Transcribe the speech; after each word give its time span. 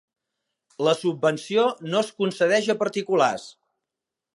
La 0.87 0.93
subvenció 1.01 1.67
no 1.91 2.03
es 2.07 2.11
concedeix 2.23 2.75
a 2.77 2.81
particulars. 2.85 3.51